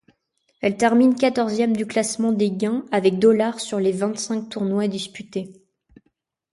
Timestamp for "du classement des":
1.77-2.49